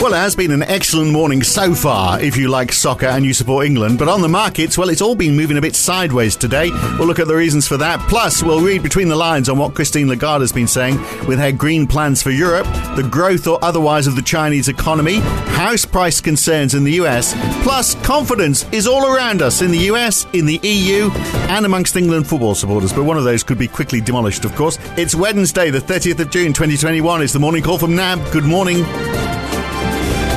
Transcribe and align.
Well, 0.00 0.14
it 0.14 0.16
has 0.16 0.34
been 0.34 0.50
an 0.50 0.62
excellent 0.62 1.10
morning 1.10 1.42
so 1.42 1.74
far 1.74 2.18
if 2.18 2.34
you 2.34 2.48
like 2.48 2.72
soccer 2.72 3.04
and 3.04 3.22
you 3.22 3.34
support 3.34 3.66
England. 3.66 3.98
But 3.98 4.08
on 4.08 4.22
the 4.22 4.30
markets, 4.30 4.78
well, 4.78 4.88
it's 4.88 5.02
all 5.02 5.14
been 5.14 5.36
moving 5.36 5.58
a 5.58 5.60
bit 5.60 5.76
sideways 5.76 6.36
today. 6.36 6.70
We'll 6.98 7.06
look 7.06 7.18
at 7.18 7.28
the 7.28 7.36
reasons 7.36 7.68
for 7.68 7.76
that. 7.76 8.00
Plus, 8.08 8.42
we'll 8.42 8.62
read 8.62 8.82
between 8.82 9.08
the 9.08 9.16
lines 9.16 9.50
on 9.50 9.58
what 9.58 9.74
Christine 9.74 10.08
Lagarde 10.08 10.40
has 10.40 10.52
been 10.52 10.66
saying 10.66 10.96
with 11.26 11.38
her 11.38 11.52
green 11.52 11.86
plans 11.86 12.22
for 12.22 12.30
Europe, 12.30 12.64
the 12.96 13.06
growth 13.10 13.46
or 13.46 13.62
otherwise 13.62 14.06
of 14.06 14.16
the 14.16 14.22
Chinese 14.22 14.68
economy, 14.68 15.18
house 15.50 15.84
price 15.84 16.18
concerns 16.18 16.74
in 16.74 16.82
the 16.82 16.92
US. 16.92 17.34
Plus, 17.62 17.94
confidence 17.96 18.64
is 18.72 18.86
all 18.86 19.14
around 19.14 19.42
us 19.42 19.60
in 19.60 19.70
the 19.70 19.90
US, 19.90 20.26
in 20.32 20.46
the 20.46 20.60
EU, 20.62 21.10
and 21.50 21.66
amongst 21.66 21.94
England 21.94 22.26
football 22.26 22.54
supporters. 22.54 22.90
But 22.90 23.04
one 23.04 23.18
of 23.18 23.24
those 23.24 23.42
could 23.42 23.58
be 23.58 23.68
quickly 23.68 24.00
demolished, 24.00 24.46
of 24.46 24.54
course. 24.56 24.78
It's 24.96 25.14
Wednesday, 25.14 25.68
the 25.68 25.78
30th 25.78 26.20
of 26.20 26.30
June, 26.30 26.54
2021. 26.54 27.20
It's 27.20 27.34
the 27.34 27.38
morning 27.38 27.62
call 27.62 27.76
from 27.76 27.94
NAB. 27.94 28.32
Good 28.32 28.44
morning. 28.44 28.86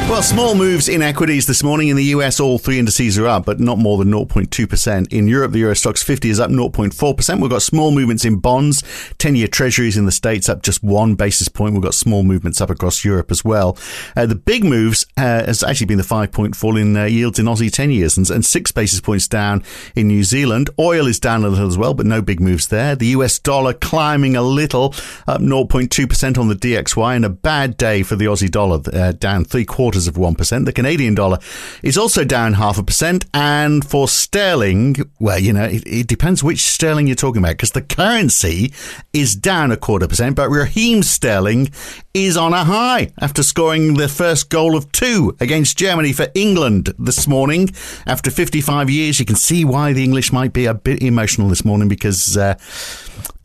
Well, 0.10 0.22
small 0.22 0.54
moves 0.54 0.90
in 0.90 1.02
equities 1.02 1.48
this 1.48 1.64
morning. 1.64 1.88
In 1.88 1.96
the 1.96 2.04
US, 2.04 2.40
all 2.40 2.60
three 2.60 2.78
indices 2.78 3.18
are 3.18 3.26
up, 3.26 3.46
but 3.46 3.60
not 3.60 3.80
more 3.80 3.98
than 3.98 4.12
0.2%. 4.12 5.12
In 5.12 5.28
Europe, 5.28 5.54
the 5.54 5.60
Euro 5.60 5.74
Stoxx 5.74 6.04
50 6.04 6.30
is 6.30 6.40
up 6.40 6.52
0.4%. 6.52 7.42
We've 7.42 7.50
got 7.50 7.64
small 7.64 7.90
movements 7.90 8.24
in 8.24 8.36
bonds. 8.38 8.84
10 9.18 9.36
year 9.36 9.48
treasuries 9.48 9.98
in 9.98 10.06
the 10.06 10.12
States 10.12 10.50
up 10.50 10.62
just 10.62 10.84
one 10.84 11.16
basis 11.16 11.48
point. 11.48 11.74
We've 11.74 11.82
got 11.82 11.96
small 11.96 12.22
movements 12.22 12.62
up 12.62 12.70
across 12.70 13.04
Europe 13.04 13.32
as 13.32 13.44
well. 13.44 13.76
Uh, 14.16 14.28
the 14.28 14.36
big 14.36 14.64
moves 14.64 15.04
uh, 15.18 15.46
has 15.46 15.64
actually 15.64 15.88
been 15.88 15.98
the 15.98 16.04
five 16.04 16.32
point 16.32 16.56
fall 16.56 16.78
in 16.78 16.96
uh, 16.96 17.06
yields 17.06 17.40
in 17.40 17.48
Aussie 17.48 17.72
10 17.72 17.90
years 17.90 18.16
and, 18.16 18.30
and 18.30 18.46
six 18.46 18.72
basis 18.72 19.02
points 19.02 19.28
down 19.28 19.64
in 19.96 20.08
New 20.08 20.24
Zealand. 20.24 20.70
Oil 20.78 21.08
is 21.08 21.20
down 21.20 21.44
a 21.44 21.48
little 21.48 21.68
as 21.68 21.78
well, 21.78 21.96
but 21.96 22.06
no 22.06 22.22
big 22.22 22.40
moves 22.40 22.68
there. 22.68 22.96
The 22.96 23.08
US 23.08 23.40
dollar 23.40 23.74
climbing 23.74 24.36
a 24.36 24.44
little, 24.44 24.94
up 25.28 25.42
0.2% 25.42 26.38
on 26.38 26.50
the 26.50 26.56
DXY, 26.56 27.16
and 27.16 27.26
a 27.26 27.30
bad 27.30 27.78
day 27.78 28.04
for 28.04 28.16
the 28.16 28.26
Aussie 28.26 28.52
dollar, 28.52 28.80
uh, 28.94 29.14
down 29.14 29.44
three 29.44 29.66
quarters 29.66 29.93
of 29.96 30.16
1%. 30.16 30.66
The 30.66 30.74
Canadian 30.74 31.16
dollar 31.16 31.40
is 31.82 31.98
also 31.98 32.24
down 32.24 32.54
half 32.54 32.78
a 32.78 32.84
percent. 32.84 33.26
And 33.34 33.86
for 33.86 34.08
sterling, 34.08 34.98
well, 35.20 35.40
you 35.40 35.54
know, 35.54 35.66
it, 35.66 35.84
it 35.86 36.08
depends 36.08 36.44
which 36.44 36.62
sterling 36.62 37.08
you're 37.08 37.16
talking 37.16 37.42
about 37.42 37.54
because 37.54 37.72
the 37.72 37.82
currency 37.82 38.74
is 39.14 39.36
down 39.36 39.72
a 39.72 39.78
quarter 39.78 40.08
percent, 40.08 40.36
but 40.36 40.50
Raheem 40.50 41.04
Sterling 41.04 41.70
is 42.14 42.38
on 42.38 42.54
a 42.54 42.64
high 42.64 43.12
after 43.20 43.44
scoring 43.44 43.96
the 43.96 44.08
first 44.08 44.50
goal 44.50 44.76
of 44.76 44.92
two 44.92 45.36
against 45.40 45.78
Germany 45.78 46.14
for 46.14 46.28
England 46.36 46.94
this 47.00 47.28
morning. 47.28 47.70
After 48.06 48.30
55 48.30 48.90
years, 48.90 49.20
you 49.20 49.26
can 49.26 49.36
see 49.36 49.66
why 49.66 49.94
the 49.94 50.04
English 50.04 50.32
might 50.32 50.54
be 50.54 50.66
a 50.66 50.74
bit 50.74 51.02
emotional 51.02 51.50
this 51.50 51.66
morning 51.66 51.88
because, 51.88 52.38
uh, 52.38 52.56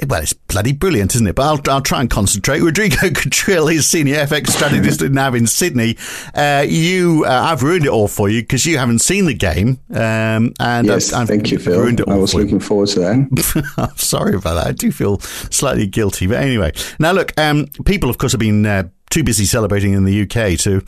well, 0.07 0.23
it's 0.23 0.33
bloody 0.33 0.73
brilliant, 0.73 1.15
isn't 1.15 1.27
it? 1.27 1.35
But 1.35 1.43
I'll, 1.43 1.75
I'll 1.75 1.83
try 1.83 2.01
and 2.01 2.09
concentrate. 2.09 2.61
Rodrigo 2.61 2.97
Catril 3.11 3.73
is 3.73 3.87
senior 3.87 4.17
FX 4.17 4.49
strategist 4.49 5.01
now 5.03 5.35
in 5.35 5.47
Sydney. 5.47 5.97
Uh, 6.35 6.65
you, 6.69 7.25
uh, 7.27 7.31
I've 7.31 7.63
ruined 7.63 7.85
it 7.85 7.91
all 7.91 8.09
for 8.09 8.29
you 8.29 8.43
because 8.43 8.65
you 8.65 8.79
haven't 8.79 9.01
seen 9.01 9.27
the 9.27 9.35
game. 9.35 9.81
Um, 9.93 10.55
and 10.61 10.87
yes, 10.87 11.13
I've, 11.13 11.23
I've 11.23 11.29
thank 11.29 11.51
you, 11.51 11.59
Phil. 11.59 12.01
I 12.09 12.17
was 12.17 12.35
looking 12.35 12.61
forward 12.61 12.89
to 12.91 13.01
that. 13.01 13.73
I'm 13.77 13.97
sorry 13.97 14.37
about 14.37 14.55
that. 14.55 14.67
I 14.69 14.73
do 14.73 14.93
feel 14.93 15.19
slightly 15.21 15.87
guilty, 15.87 16.27
but 16.27 16.37
anyway. 16.37 16.73
Now, 16.99 17.13
look, 17.13 17.39
um, 17.39 17.67
people, 17.85 18.09
of 18.09 18.19
course, 18.19 18.33
have 18.33 18.41
been 18.41 18.67
uh, 18.67 18.85
too 19.11 19.25
busy 19.25 19.45
celebrating 19.45 19.93
in 19.93 20.05
the 20.05 20.23
UK 20.23 20.59
to 20.61 20.83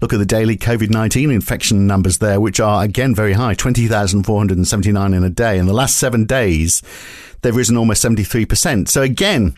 look 0.00 0.12
at 0.12 0.18
the 0.18 0.26
daily 0.26 0.56
COVID 0.56 0.90
19 0.90 1.30
infection 1.30 1.86
numbers 1.86 2.18
there, 2.18 2.40
which 2.40 2.60
are 2.60 2.84
again 2.84 3.14
very 3.14 3.32
high 3.32 3.54
20,479 3.54 5.14
in 5.14 5.24
a 5.24 5.30
day. 5.30 5.58
In 5.58 5.66
the 5.66 5.72
last 5.72 5.96
seven 5.96 6.24
days, 6.24 6.82
they've 7.42 7.56
risen 7.56 7.76
almost 7.76 8.04
73%. 8.04 8.88
So 8.88 9.02
again, 9.02 9.56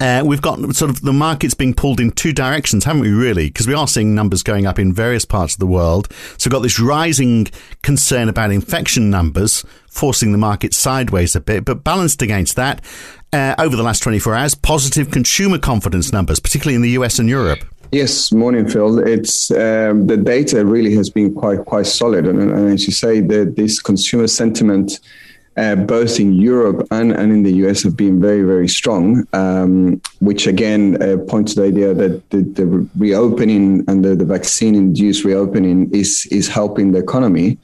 uh, 0.00 0.22
we've 0.24 0.42
got 0.42 0.60
sort 0.76 0.90
of 0.90 1.00
the 1.00 1.12
markets 1.12 1.54
being 1.54 1.74
pulled 1.74 1.98
in 1.98 2.12
two 2.12 2.32
directions, 2.32 2.84
haven't 2.84 3.02
we, 3.02 3.10
really? 3.10 3.48
Because 3.48 3.66
we 3.66 3.74
are 3.74 3.88
seeing 3.88 4.14
numbers 4.14 4.44
going 4.44 4.64
up 4.64 4.78
in 4.78 4.92
various 4.92 5.24
parts 5.24 5.54
of 5.54 5.58
the 5.58 5.66
world. 5.66 6.08
So 6.36 6.48
we've 6.48 6.52
got 6.52 6.62
this 6.62 6.78
rising 6.78 7.48
concern 7.82 8.28
about 8.28 8.52
infection 8.52 9.10
numbers, 9.10 9.64
forcing 9.90 10.30
the 10.30 10.38
market 10.38 10.72
sideways 10.72 11.34
a 11.34 11.40
bit, 11.40 11.64
but 11.64 11.82
balanced 11.82 12.22
against 12.22 12.54
that, 12.54 12.80
uh, 13.32 13.54
over 13.58 13.76
the 13.76 13.82
last 13.82 14.02
24 14.02 14.34
hours, 14.34 14.54
positive 14.54 15.10
consumer 15.10 15.58
confidence 15.58 16.12
numbers, 16.12 16.40
particularly 16.40 16.74
in 16.76 16.82
the 16.82 16.90
US 16.90 17.18
and 17.18 17.28
Europe. 17.28 17.60
Yes, 17.90 18.32
morning, 18.32 18.68
Phil. 18.68 18.98
It's 18.98 19.50
um, 19.50 20.06
the 20.06 20.18
data 20.18 20.64
really 20.66 20.94
has 20.94 21.08
been 21.08 21.34
quite 21.34 21.64
quite 21.64 21.86
solid, 21.86 22.26
and, 22.26 22.38
and 22.38 22.68
as 22.68 22.86
you 22.86 22.92
say, 22.92 23.20
the, 23.20 23.46
this 23.56 23.80
consumer 23.80 24.26
sentiment 24.26 25.00
uh, 25.58 25.74
both 25.74 26.20
in 26.20 26.34
Europe 26.34 26.86
and, 26.92 27.10
and 27.10 27.32
in 27.32 27.42
the 27.42 27.52
US 27.66 27.82
have 27.82 27.96
been 27.96 28.20
very, 28.20 28.42
very 28.42 28.68
strong, 28.68 29.26
um, 29.32 30.00
which 30.20 30.46
again 30.46 31.02
uh, 31.02 31.16
points 31.26 31.54
to 31.54 31.62
the 31.62 31.66
idea 31.66 31.92
that 31.94 32.30
the, 32.30 32.42
the 32.42 32.88
reopening 32.96 33.84
and 33.88 34.04
the, 34.04 34.14
the 34.14 34.24
vaccine 34.24 34.76
induced 34.76 35.24
reopening 35.24 35.90
is, 35.92 36.28
is 36.30 36.46
helping 36.46 36.92
the 36.92 37.00
economy. 37.00 37.58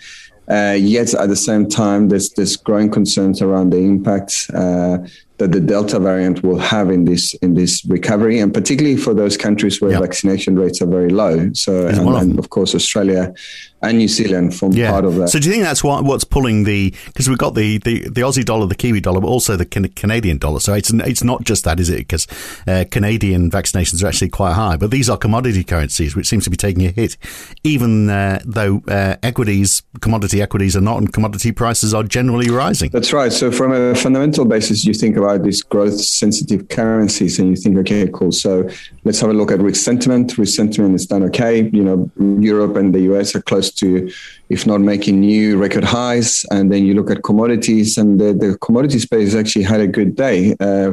Uh, 0.49 0.77
yet 0.77 1.15
at 1.15 1.29
the 1.29 1.37
same 1.37 1.69
time, 1.69 2.09
there's, 2.09 2.31
there's 2.31 2.57
growing 2.57 2.91
concerns 2.91 3.41
around 3.41 3.71
the 3.71 3.79
impact 3.79 4.51
uh, 4.53 4.99
that 5.39 5.51
the 5.51 5.61
Delta 5.61 5.99
variant 5.99 6.45
will 6.45 6.59
have 6.59 6.91
in 6.91 7.07
this 7.07 7.35
in 7.35 7.55
this 7.55 7.85
recovery, 7.87 8.39
and 8.39 8.55
particularly 8.55 8.97
for 8.97 9.15
those 9.15 9.37
countries 9.37 9.81
where 9.81 9.91
yep. 9.91 10.01
vaccination 10.01 10.57
rates 10.57 10.81
are 10.81 10.87
very 10.87 11.11
low. 11.11 11.53
So, 11.55 11.89
and, 11.89 11.99
and, 11.99 12.39
of 12.39 12.51
course, 12.51 12.75
Australia 12.75 13.35
and 13.83 13.99
New 13.99 14.09
Zealand 14.09 14.55
form 14.55 14.73
yeah. 14.73 14.93
part 14.93 15.05
of 15.05 15.17
that. 15.17 15.29
So, 15.29 15.41
do 15.41 15.47
you 15.47 15.53
think 15.53 15.65
that's 15.65 15.83
what, 15.83 16.05
what's 16.05 16.23
pulling 16.23 16.65
the? 16.65 16.95
Because 17.07 17.29
we've 17.29 17.39
got 17.39 17.57
the, 17.57 17.79
the, 17.79 18.09
the 18.09 18.21
Aussie 18.21 18.45
dollar, 18.45 18.67
the 18.67 18.77
Kiwi 18.77 19.01
dollar, 19.01 19.21
but 19.21 19.27
also 19.27 19.57
the 19.57 19.67
Canadian 19.67 20.39
dollar. 20.39 20.61
So 20.61 20.73
it's 20.73 20.93
it's 20.93 21.25
not 21.25 21.43
just 21.43 21.65
that, 21.65 21.81
is 21.81 21.91
it? 21.91 21.99
Because 21.99 22.29
uh, 22.69 22.85
Canadian 22.91 23.51
vaccinations 23.51 24.05
are 24.05 24.07
actually 24.07 24.29
quite 24.29 24.53
high, 24.53 24.77
but 24.77 24.93
these 24.93 25.11
are 25.11 25.17
commodity 25.17 25.65
currencies, 25.65 26.15
which 26.15 26.29
seems 26.29 26.45
to 26.45 26.51
be 26.51 26.57
taking 26.57 26.87
a 26.87 26.91
hit, 26.91 27.17
even 27.65 28.09
uh, 28.09 28.41
though 28.45 28.83
uh, 28.87 29.17
equities, 29.25 29.83
commodity 30.01 30.41
equities, 30.41 30.77
are 30.77 30.81
not, 30.81 30.99
and 30.99 31.13
commodity 31.13 31.51
prices 31.51 31.93
are 31.93 32.05
generally 32.05 32.51
rising. 32.51 32.91
That's 32.91 33.13
right. 33.13 33.33
So, 33.33 33.51
from 33.51 33.73
a 33.73 33.97
fundamental 33.97 34.45
basis, 34.45 34.85
you 34.85 34.95
think 34.95 35.17
about 35.17 35.24
these 35.39 35.63
growth 35.63 35.99
sensitive 36.01 36.69
currencies 36.69 37.39
and 37.39 37.51
you 37.51 37.57
think, 37.57 37.77
okay, 37.79 38.09
cool. 38.13 38.33
So 38.33 38.69
let's 39.05 39.21
have 39.21 39.31
a 39.31 39.33
look 39.33 39.51
at 39.51 39.61
risk 39.61 39.83
sentiment. 39.83 40.37
Risk 40.39 40.55
sentiment 40.55 40.95
is 40.95 41.07
done 41.07 41.23
okay. 41.25 41.69
You 41.71 41.83
know, 41.83 42.11
Europe 42.41 42.77
and 42.77 42.95
the 42.95 43.01
US 43.13 43.35
are 43.35 43.43
close 43.43 43.71
to, 43.73 44.11
if 44.49 44.67
not 44.67 44.81
making 44.81 45.21
new 45.21 45.59
record 45.59 45.85
highs. 45.85 46.45
And 46.51 46.71
then 46.71 46.85
you 46.85 46.95
look 46.95 47.11
at 47.11 47.23
commodities 47.23 47.99
and 47.99 48.21
the, 48.21 48.33
the 48.33 48.59
commodity 48.59 48.99
space 48.99 49.35
actually 49.35 49.65
had 49.65 49.81
a 49.81 49.87
good 49.87 50.15
day. 50.15 50.55
Uh, 50.61 50.93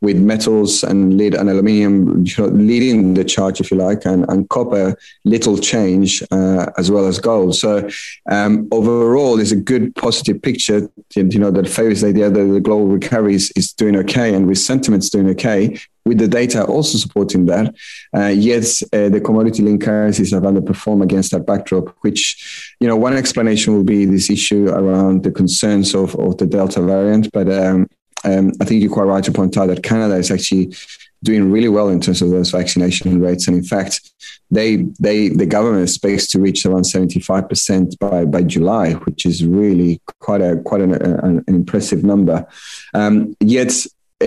with 0.00 0.16
metals 0.16 0.82
and 0.82 1.18
lead 1.18 1.34
and 1.34 1.50
aluminium 1.50 2.24
you 2.24 2.34
know, 2.38 2.46
leading 2.48 3.14
the 3.14 3.24
charge, 3.24 3.60
if 3.60 3.70
you 3.70 3.76
like, 3.76 4.04
and, 4.06 4.24
and 4.30 4.48
copper, 4.48 4.96
little 5.24 5.58
change, 5.58 6.22
uh, 6.30 6.66
as 6.78 6.90
well 6.90 7.06
as 7.06 7.18
gold. 7.18 7.54
So 7.54 7.88
um, 8.30 8.66
overall, 8.72 9.38
it's 9.38 9.52
a 9.52 9.56
good 9.56 9.94
positive 9.96 10.40
picture, 10.40 10.90
you 11.14 11.38
know, 11.38 11.50
that 11.50 11.68
favors 11.68 12.00
the 12.00 12.08
idea 12.08 12.30
that 12.30 12.44
the 12.44 12.60
global 12.60 12.86
recovery 12.86 13.34
is, 13.34 13.50
is 13.56 13.72
doing 13.72 13.96
okay 13.96 14.34
and 14.34 14.46
with 14.46 14.58
sentiments 14.58 15.10
doing 15.10 15.28
okay, 15.30 15.78
with 16.06 16.18
the 16.18 16.28
data 16.28 16.64
also 16.64 16.96
supporting 16.96 17.44
that. 17.46 17.74
Uh, 18.16 18.26
yet 18.26 18.64
uh, 18.94 19.10
the 19.10 19.20
commodity 19.20 19.62
linked 19.62 19.84
currencies 19.84 20.32
have 20.32 20.44
underperformed 20.44 21.02
against 21.02 21.30
that 21.32 21.46
backdrop, 21.46 21.94
which, 22.00 22.74
you 22.80 22.88
know, 22.88 22.96
one 22.96 23.14
explanation 23.14 23.74
will 23.74 23.84
be 23.84 24.06
this 24.06 24.30
issue 24.30 24.68
around 24.68 25.24
the 25.24 25.30
concerns 25.30 25.94
of, 25.94 26.14
of 26.16 26.38
the 26.38 26.46
Delta 26.46 26.80
variant. 26.80 27.30
But 27.32 27.52
um, 27.52 27.86
um, 28.24 28.52
I 28.60 28.64
think 28.64 28.82
you're 28.82 28.92
quite 28.92 29.04
right 29.04 29.24
to 29.24 29.32
point 29.32 29.56
out 29.56 29.66
that 29.66 29.82
Canada 29.82 30.16
is 30.16 30.30
actually 30.30 30.74
doing 31.22 31.50
really 31.50 31.68
well 31.68 31.88
in 31.88 32.00
terms 32.00 32.22
of 32.22 32.30
those 32.30 32.50
vaccination 32.50 33.20
rates, 33.20 33.46
and 33.46 33.56
in 33.56 33.62
fact, 33.62 34.10
they 34.50 34.76
they 34.98 35.28
the 35.28 35.46
government 35.46 35.82
expects 35.82 36.26
to 36.28 36.40
reach 36.40 36.64
around 36.66 36.84
75 36.84 37.48
percent 37.48 37.98
by 37.98 38.24
by 38.24 38.42
July, 38.42 38.92
which 38.92 39.26
is 39.26 39.44
really 39.44 40.00
quite 40.20 40.40
a 40.40 40.56
quite 40.64 40.80
an, 40.80 40.94
an, 40.94 41.44
an 41.46 41.54
impressive 41.54 42.04
number. 42.04 42.46
Um, 42.94 43.36
yet. 43.40 43.72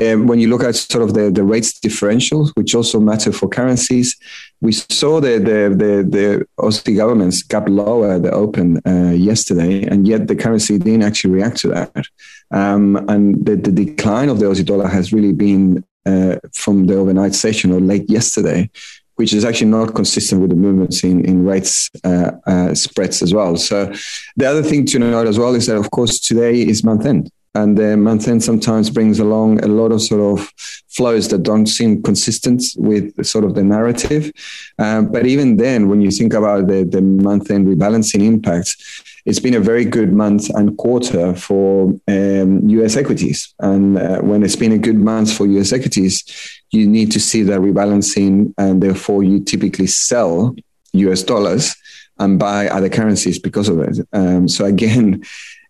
Um, 0.02 0.26
when 0.26 0.40
you 0.40 0.50
look 0.50 0.64
at 0.64 0.76
sort 0.76 1.04
of 1.04 1.14
the, 1.14 1.30
the 1.30 1.44
rates 1.44 1.80
differentials, 1.80 2.50
which 2.56 2.74
also 2.74 3.00
matter 3.00 3.32
for 3.32 3.48
currencies, 3.48 4.18
we 4.60 4.72
saw 4.72 5.20
the 5.20 5.38
the 5.38 5.70
the, 5.70 5.94
the 6.10 6.48
Aussie 6.60 6.96
government's 6.96 7.44
gap 7.44 7.70
lower 7.70 8.18
the 8.18 8.32
open 8.32 8.82
uh, 8.88 9.12
yesterday, 9.12 9.84
and 9.84 10.08
yet 10.08 10.28
the 10.28 10.36
currency 10.36 10.80
didn't 10.80 11.04
actually 11.04 11.32
react 11.32 11.58
to 11.58 11.68
that. 11.68 12.06
Um, 12.52 12.98
and 13.10 13.46
the, 13.46 13.56
the, 13.56 13.72
decline 13.72 14.30
of 14.30 14.40
the 14.40 14.46
Aussie 14.46 14.66
dollar 14.66 14.88
has 14.88 15.12
really 15.12 15.34
been 15.34 15.84
uh, 16.06 16.36
from 16.54 16.86
the 16.86 16.96
overnight 16.96 17.34
session 17.34 17.72
or 17.72 17.80
late 17.80 18.08
yesterday, 18.10 18.70
which 19.16 19.34
is 19.34 19.44
actually 19.44 19.72
not 19.72 19.96
consistent 19.96 20.42
with 20.42 20.50
the 20.50 20.56
movements 20.56 21.04
in, 21.04 21.26
in 21.26 21.46
rates 21.46 21.90
uh, 22.04 22.32
uh, 22.46 22.76
spreads 22.76 23.22
as 23.22 23.34
well. 23.34 23.58
So 23.58 23.92
the 24.36 24.46
other 24.46 24.64
thing 24.64 24.86
to 24.88 25.00
note 25.00 25.28
as 25.28 25.40
well 25.40 25.56
is 25.56 25.66
that, 25.68 25.78
of 25.78 25.90
course, 25.92 26.20
today 26.20 26.62
is 26.62 26.84
month 26.84 27.06
end. 27.06 27.32
And 27.56 27.78
the 27.78 27.96
month 27.98 28.28
end 28.28 28.44
sometimes 28.44 28.90
brings 28.90 29.20
along 29.20 29.64
a 29.64 29.68
lot 29.68 29.92
of 29.92 30.02
sort 30.02 30.22
of 30.22 30.52
flows 30.90 31.28
that 31.30 31.44
don't 31.44 31.68
seem 31.68 32.02
consistent 32.02 32.64
with 32.78 33.26
sort 33.26 33.46
of 33.46 33.54
the 33.54 33.64
narrative. 33.64 34.32
Um, 34.80 35.12
but 35.12 35.26
even 35.26 35.58
then, 35.58 35.88
when 35.88 36.02
you 36.02 36.10
think 36.10 36.34
about 36.34 36.68
the, 36.68 36.84
the 36.84 37.02
month 37.02 37.52
end 37.52 37.68
rebalancing 37.68 38.24
impacts, 38.24 39.02
it's 39.26 39.40
been 39.40 39.54
a 39.54 39.60
very 39.60 39.86
good 39.86 40.12
month 40.12 40.50
and 40.50 40.78
quarter 40.78 41.34
for 41.36 41.94
um, 42.08 42.68
US 42.70 42.98
equities. 42.98 43.54
And 43.60 43.98
uh, 43.98 44.20
when 44.20 44.44
it's 44.44 44.56
been 44.56 44.74
a 44.74 44.78
good 44.78 44.98
month 44.98 45.32
for 45.32 45.46
US 45.46 45.72
equities, 45.72 46.24
you 46.72 46.88
need 46.88 47.12
to 47.12 47.20
see 47.20 47.44
that 47.44 47.62
rebalancing, 47.62 48.54
and 48.58 48.82
therefore 48.82 49.24
you 49.24 49.44
typically 49.44 49.88
sell 49.88 50.56
US 50.94 51.24
dollars 51.24 51.76
and 52.20 52.38
buy 52.38 52.68
other 52.68 52.90
currencies 52.90 53.40
because 53.40 53.70
of 53.70 53.80
it. 53.80 53.98
Um, 54.12 54.48
so 54.48 54.66
again, 54.66 55.24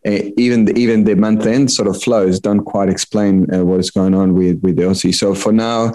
even 0.06 0.66
the, 0.66 0.78
even 0.78 1.06
the 1.06 1.16
month 1.16 1.46
end 1.46 1.72
sort 1.72 1.88
of 1.88 2.02
flows 2.02 2.40
don't 2.40 2.66
quite 2.66 2.90
explain 2.90 3.54
uh, 3.54 3.64
what 3.64 3.80
is 3.80 3.92
going 3.92 4.14
on 4.14 4.34
with 4.34 4.62
with 4.62 4.76
the 4.76 4.84
Aussie. 4.84 5.14
So 5.14 5.34
for 5.34 5.52
now, 5.52 5.94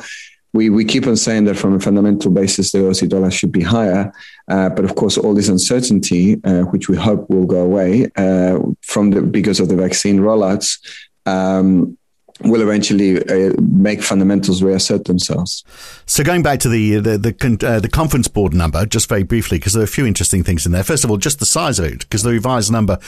we, 0.55 0.71
we 0.71 0.85
keep 0.85 1.07
on 1.07 1.17
saying 1.17 1.45
that 1.45 1.57
from 1.57 1.75
a 1.75 1.81
fundamental 1.81 2.31
basis, 2.31 2.73
the 2.73 2.79
Aussie 2.79 3.09
dollar 3.09 3.31
should 3.31 3.53
be 3.53 3.63
higher. 3.63 4.13
Uh, 4.49 4.71
but 4.71 4.85
of 4.85 4.95
course, 4.95 5.19
all 5.19 5.35
this 5.35 5.49
uncertainty, 5.49 6.41
uh, 6.45 6.63
which 6.63 6.89
we 6.89 6.97
hope 6.97 7.29
will 7.29 7.45
go 7.45 7.63
away 7.63 8.11
uh, 8.17 8.59
from 8.83 9.11
the 9.11 9.21
because 9.21 9.61
of 9.61 9.69
the 9.69 9.77
vaccine 9.77 10.21
rollouts, 10.21 10.79
um, 11.27 11.98
will 12.41 12.63
eventually 12.63 13.19
uh, 13.19 13.53
make 13.61 14.03
fundamentals 14.03 14.63
reassert 14.63 15.05
themselves. 15.07 15.65
So 16.07 16.23
going 16.23 16.43
back 16.43 16.61
to 16.61 16.69
the 16.69 16.97
the 16.97 17.19
the, 17.19 17.67
uh, 17.67 17.81
the 17.81 17.89
conference 17.89 18.29
board 18.29 18.55
number, 18.55 18.87
just 18.87 19.09
very 19.09 19.23
briefly, 19.23 19.59
because 19.59 19.73
there 19.73 19.83
are 19.83 19.85
a 19.85 19.89
few 19.89 20.07
interesting 20.07 20.45
things 20.45 20.65
in 20.65 20.73
there. 20.73 20.85
First 20.85 21.05
of 21.05 21.11
all, 21.11 21.17
just 21.17 21.41
the 21.41 21.47
size 21.47 21.79
of 21.79 21.87
it, 21.87 22.01
because 22.01 22.23
the 22.23 22.31
revised 22.31 22.71
number, 22.71 22.99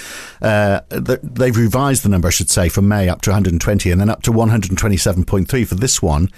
uh, 0.42 0.80
the, 0.88 1.20
they've 1.22 1.56
revised 1.56 2.02
the 2.04 2.08
number, 2.08 2.28
I 2.28 2.32
should 2.32 2.50
say, 2.50 2.68
from 2.68 2.88
May 2.88 3.08
up 3.08 3.22
to 3.22 3.30
120, 3.30 3.90
and 3.90 4.00
then 4.00 4.10
up 4.10 4.22
to 4.22 4.32
127.3 4.32 5.66
for 5.66 5.74
this 5.74 6.02
one. 6.02 6.28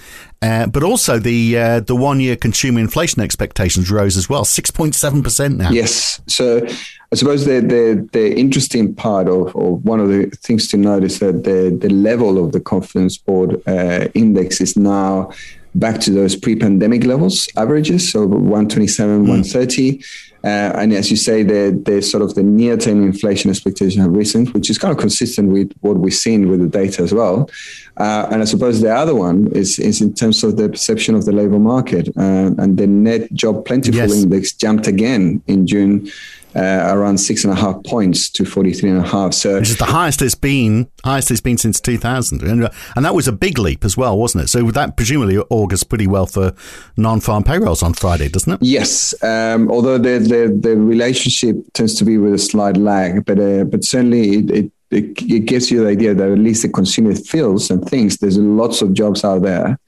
Uh, 0.43 0.67
but 0.67 0.83
also 0.83 1.17
the 1.17 1.57
uh, 1.57 1.79
the 1.79 1.95
one 1.95 2.19
year 2.19 2.35
consumer 2.35 2.81
inflation 2.81 3.21
expectations 3.21 3.89
rose 3.89 4.17
as 4.17 4.27
well, 4.27 4.43
6.7 4.43 5.23
percent 5.23 5.57
now. 5.57 5.71
Yes, 5.71 6.21
so 6.27 6.67
I 7.13 7.15
suppose 7.15 7.45
the, 7.45 7.61
the, 7.61 8.09
the 8.11 8.35
interesting 8.35 8.93
part 8.93 9.29
of, 9.29 9.55
or 9.55 9.77
one 9.77 9.99
of 10.01 10.09
the 10.09 10.25
things 10.41 10.67
to 10.69 10.77
note 10.77 11.03
is 11.03 11.19
that 11.19 11.43
the, 11.43 11.77
the 11.79 11.93
level 11.93 12.43
of 12.43 12.51
the 12.51 12.59
confidence 12.59 13.17
board 13.17 13.61
uh, 13.67 14.07
index 14.15 14.59
is 14.59 14.75
now 14.75 15.31
back 15.75 16.01
to 16.01 16.11
those 16.11 16.35
pre-pandemic 16.35 17.05
levels 17.05 17.47
averages, 17.55 18.11
so 18.11 18.25
127, 18.25 19.19
mm. 19.25 19.27
130. 19.27 20.03
Uh, 20.43 20.73
and 20.75 20.91
as 20.93 21.09
you 21.09 21.15
say, 21.15 21.41
the, 21.41 21.81
the 21.85 22.01
sort 22.01 22.21
of 22.21 22.35
the 22.35 22.43
near-term 22.43 23.01
inflation 23.03 23.49
expectation 23.49 24.01
have 24.01 24.11
risen, 24.11 24.45
which 24.47 24.69
is 24.69 24.77
kind 24.77 24.91
of 24.91 24.97
consistent 24.97 25.49
with 25.51 25.71
what 25.79 25.97
we've 25.97 26.13
seen 26.13 26.49
with 26.49 26.59
the 26.59 26.67
data 26.67 27.01
as 27.01 27.13
well. 27.13 27.49
Uh, 27.97 28.27
and 28.29 28.41
I 28.41 28.45
suppose 28.45 28.81
the 28.81 28.93
other 28.93 29.15
one 29.15 29.47
is, 29.53 29.79
is 29.79 30.01
in 30.01 30.13
terms 30.13 30.43
of 30.43 30.57
the 30.57 30.69
perception 30.69 31.15
of 31.15 31.25
the 31.25 31.31
labor 31.31 31.59
market. 31.59 32.09
Uh, 32.17 32.51
and 32.57 32.77
the 32.77 32.87
net 32.87 33.31
job 33.33 33.65
plentiful 33.65 34.01
yes. 34.01 34.23
index 34.23 34.51
jumped 34.51 34.87
again 34.87 35.41
in 35.47 35.65
June 35.65 36.09
uh, 36.55 36.87
around 36.87 37.17
six 37.17 37.43
and 37.43 37.53
a 37.53 37.55
half 37.55 37.83
points 37.83 38.29
to 38.31 38.45
43 38.45 38.89
and 38.89 38.99
a 38.99 39.07
half. 39.07 39.33
So, 39.33 39.59
which 39.59 39.69
is 39.69 39.77
the 39.77 39.85
highest 39.85 40.21
it's 40.21 40.35
been, 40.35 40.89
highest 41.03 41.31
it's 41.31 41.41
been 41.41 41.57
since 41.57 41.79
2000. 41.79 42.41
And, 42.43 42.69
and 42.95 43.05
that 43.05 43.15
was 43.15 43.27
a 43.27 43.31
big 43.31 43.57
leap 43.57 43.83
as 43.83 43.97
well, 43.97 44.17
wasn't 44.17 44.45
it? 44.45 44.47
So 44.47 44.71
that 44.71 44.97
presumably 44.97 45.37
augurs 45.37 45.83
pretty 45.83 46.07
well 46.07 46.25
for 46.25 46.53
non-farm 46.97 47.43
payrolls 47.43 47.83
on 47.83 47.93
Friday, 47.93 48.29
doesn't 48.29 48.53
it? 48.53 48.59
Yes. 48.61 49.13
Um, 49.23 49.71
although 49.71 49.97
the, 49.97 50.19
the, 50.19 50.59
the 50.69 50.77
relationship 50.77 51.55
tends 51.73 51.95
to 51.95 52.05
be 52.05 52.17
with 52.17 52.33
a 52.33 52.39
slight 52.39 52.77
lag, 52.77 53.25
but, 53.25 53.39
uh, 53.39 53.63
but 53.65 53.83
certainly 53.83 54.37
it, 54.37 54.51
it 54.51 54.71
it, 54.95 55.45
gives 55.45 55.71
you 55.71 55.83
the 55.83 55.89
idea 55.89 56.13
that 56.13 56.29
at 56.31 56.37
least 56.37 56.61
the 56.61 56.69
consumer 56.69 57.15
feels 57.15 57.71
and 57.71 57.83
thinks 57.83 58.17
there's 58.17 58.37
lots 58.37 58.81
of 58.83 58.93
jobs 58.93 59.23
out 59.23 59.41
there 59.41 59.79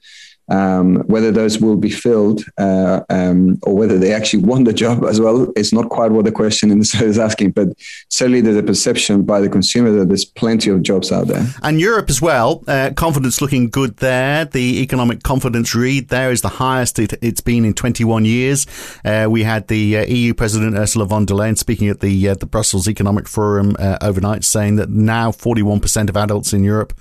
um, 0.48 0.96
whether 1.06 1.30
those 1.30 1.58
will 1.60 1.76
be 1.76 1.90
filled 1.90 2.44
uh, 2.58 3.00
um, 3.10 3.58
or 3.62 3.74
whether 3.74 3.98
they 3.98 4.12
actually 4.12 4.42
want 4.42 4.64
the 4.64 4.72
job 4.72 5.04
as 5.04 5.20
well 5.20 5.52
is 5.56 5.72
not 5.72 5.88
quite 5.88 6.12
what 6.12 6.24
the 6.24 6.32
question 6.32 6.78
is 6.80 7.18
asking, 7.18 7.50
but 7.50 7.68
certainly 8.08 8.40
there's 8.40 8.56
a 8.56 8.62
perception 8.62 9.22
by 9.22 9.40
the 9.40 9.48
consumer 9.48 9.90
that 9.90 10.08
there's 10.08 10.24
plenty 10.24 10.70
of 10.70 10.82
jobs 10.82 11.10
out 11.10 11.26
there. 11.28 11.46
And 11.62 11.80
Europe 11.80 12.10
as 12.10 12.22
well, 12.22 12.62
uh, 12.68 12.90
confidence 12.96 13.40
looking 13.40 13.68
good 13.68 13.96
there. 13.98 14.44
The 14.44 14.82
economic 14.82 15.22
confidence 15.22 15.74
read 15.74 16.08
there 16.08 16.30
is 16.30 16.42
the 16.42 16.48
highest 16.48 16.98
it, 16.98 17.22
has 17.22 17.40
been 17.40 17.64
in 17.64 17.74
21 17.74 18.24
years. 18.24 18.66
Uh, 19.04 19.26
we 19.28 19.42
had 19.42 19.68
the 19.68 19.98
uh, 19.98 20.06
EU 20.06 20.34
President 20.34 20.76
Ursula 20.76 21.06
von 21.06 21.26
der 21.26 21.34
Leyen 21.34 21.58
speaking 21.58 21.88
at 21.88 22.00
the 22.00 22.28
uh, 22.28 22.34
the 22.34 22.46
Brussels 22.46 22.88
Economic 22.88 23.28
Forum 23.28 23.76
uh, 23.78 23.98
overnight, 24.00 24.44
saying 24.44 24.76
that 24.76 24.90
now 24.90 25.30
41% 25.30 26.08
of 26.08 26.16
adults 26.16 26.52
in 26.52 26.62
Europe 26.62 26.92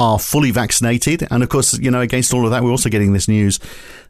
are 0.00 0.18
fully 0.18 0.50
vaccinated. 0.50 1.28
And 1.30 1.42
of 1.42 1.50
course, 1.50 1.78
you 1.78 1.90
know, 1.90 2.00
against 2.00 2.32
all 2.32 2.46
of 2.46 2.50
that, 2.52 2.64
we're 2.64 2.70
also 2.70 2.88
getting 2.88 3.12
this 3.12 3.28
news 3.28 3.60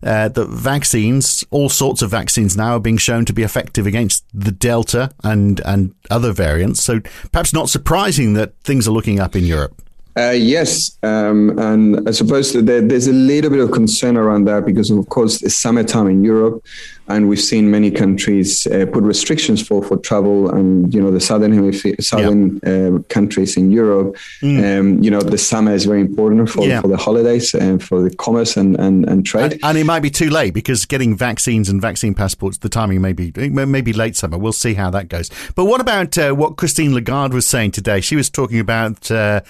uh, 0.05 0.29
that 0.29 0.47
vaccines, 0.47 1.45
all 1.51 1.69
sorts 1.69 2.01
of 2.01 2.13
vaccines 2.13 2.57
now 2.57 2.77
are 2.77 2.81
being 2.81 2.97
shown 2.97 3.25
to 3.25 3.33
be 3.33 3.43
effective 3.43 3.89
against 3.89 4.25
the 4.33 4.53
Delta 4.53 5.11
and, 5.25 5.61
and 5.65 5.93
other 6.09 6.33
variants. 6.33 6.81
So 6.81 7.01
perhaps 7.33 7.53
not 7.53 7.69
surprising 7.69 8.35
that 8.35 8.57
things 8.63 8.87
are 8.87 8.93
looking 8.93 9.19
up 9.19 9.35
in 9.35 9.43
Europe. 9.43 9.83
Uh, 10.17 10.31
yes, 10.31 10.99
um, 11.03 11.57
and 11.59 12.09
I 12.09 12.11
suppose 12.11 12.53
that 12.53 12.67
there, 12.67 12.81
there's 12.81 13.07
a 13.07 13.13
little 13.13 13.51
bit 13.51 13.61
of 13.61 13.71
concern 13.71 14.17
around 14.17 14.45
that 14.47 14.67
because, 14.67 14.91
of 14.91 15.09
course, 15.09 15.41
it's 15.43 15.55
summertime 15.55 16.09
in 16.09 16.25
Europe, 16.25 16.65
and 17.07 17.29
we've 17.29 17.41
seen 17.41 17.71
many 17.71 17.91
countries 17.91 18.67
uh, 18.67 18.87
put 18.93 19.05
restrictions 19.05 19.67
for, 19.67 19.83
for 19.83 19.97
travel, 19.99 20.51
and 20.51 20.93
you 20.93 21.01
know 21.01 21.11
the 21.11 21.21
southern 21.21 21.53
hemisphere, 21.53 21.95
southern 22.01 22.61
yeah. 22.65 22.71
uh, 22.71 22.99
countries 23.09 23.57
in 23.57 23.71
Europe. 23.71 24.17
Mm. 24.43 24.81
Um, 24.81 25.03
you 25.03 25.11
know, 25.11 25.21
the 25.21 25.39
summer 25.39 25.73
is 25.75 25.85
very 25.85 26.01
important 26.01 26.51
for, 26.51 26.67
yeah. 26.67 26.81
for 26.81 26.89
the 26.89 26.97
holidays 26.97 27.55
and 27.55 27.83
for 27.83 28.01
the 28.01 28.15
commerce 28.17 28.57
and 28.57 28.79
and, 28.81 29.09
and 29.09 29.25
trade. 29.25 29.53
And, 29.53 29.65
and, 29.65 29.79
it 29.79 29.85
might 29.85 30.01
be 30.01 30.11
too 30.11 30.31
late 30.31 30.55
because 30.55 30.87
getting 30.87 31.17
vaccines 31.17 31.69
and 31.69 31.81
vaccine 31.81 32.15
passports, 32.15 32.59
the 32.59 32.69
timing 32.69 33.01
may 33.01 33.13
be 33.13 33.33
maybe 33.51 33.93
late 33.93 34.17
summer. 34.17 34.39
We'll 34.39 34.53
see 34.53 34.75
how 34.75 34.91
that 34.91 35.09
goes. 35.09 35.31
But 35.55 35.67
what 35.67 35.81
about 35.81 36.19
uh, 36.19 36.33
what 36.33 36.57
Christine 36.57 36.95
Lagarde 36.95 37.35
was 37.35 37.47
saying 37.47 37.73
today? 37.73 38.01
She 38.01 38.17
was 38.17 38.29
talking 38.29 38.59
about 38.59 39.11
uh, 39.11 39.41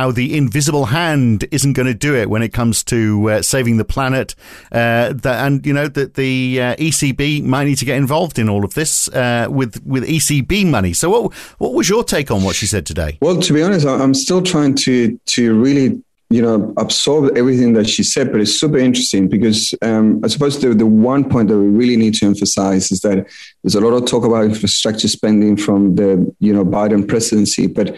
how 0.00 0.10
the 0.10 0.34
invisible 0.34 0.86
hand 0.86 1.46
isn't 1.50 1.74
going 1.74 1.86
to 1.86 1.92
do 1.92 2.16
it 2.16 2.30
when 2.30 2.42
it 2.42 2.54
comes 2.54 2.82
to 2.82 3.30
uh, 3.30 3.42
saving 3.42 3.76
the 3.76 3.84
planet. 3.84 4.34
Uh, 4.72 5.12
that, 5.12 5.44
and 5.44 5.66
you 5.66 5.74
know 5.74 5.88
that 5.88 6.14
the 6.14 6.58
uh, 6.58 6.76
ECB 6.76 7.42
might 7.44 7.64
need 7.64 7.76
to 7.76 7.84
get 7.84 7.98
involved 7.98 8.38
in 8.38 8.48
all 8.48 8.64
of 8.64 8.72
this 8.72 9.08
uh, 9.08 9.46
with 9.50 9.84
with 9.84 10.02
ECB 10.08 10.66
money. 10.66 10.94
So, 10.94 11.10
what 11.10 11.34
what 11.58 11.74
was 11.74 11.86
your 11.88 12.02
take 12.02 12.30
on 12.30 12.42
what 12.44 12.56
she 12.56 12.66
said 12.66 12.86
today? 12.86 13.18
Well, 13.20 13.40
to 13.42 13.52
be 13.52 13.62
honest, 13.62 13.86
I'm 13.86 14.14
still 14.14 14.42
trying 14.42 14.74
to 14.86 15.18
to 15.36 15.60
really 15.60 16.00
you 16.32 16.40
know, 16.40 16.72
absorb 16.76 17.36
everything 17.36 17.72
that 17.72 17.88
she 17.88 18.04
said, 18.04 18.30
but 18.30 18.40
it's 18.40 18.54
super 18.54 18.78
interesting 18.78 19.26
because 19.26 19.74
um, 19.82 20.20
I 20.24 20.28
suppose 20.28 20.60
the, 20.60 20.72
the 20.72 20.86
one 20.86 21.28
point 21.28 21.48
that 21.48 21.58
we 21.58 21.66
really 21.66 21.96
need 21.96 22.14
to 22.14 22.26
emphasize 22.26 22.92
is 22.92 23.00
that 23.00 23.26
there's 23.64 23.74
a 23.74 23.80
lot 23.80 23.96
of 23.96 24.06
talk 24.06 24.24
about 24.24 24.44
infrastructure 24.44 25.08
spending 25.08 25.56
from 25.56 25.96
the, 25.96 26.32
you 26.38 26.52
know, 26.52 26.64
Biden 26.64 27.08
presidency, 27.08 27.66
but 27.66 27.96